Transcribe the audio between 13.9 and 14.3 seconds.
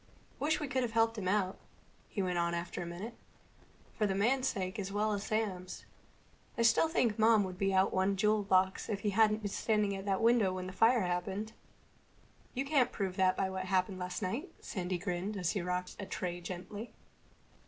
last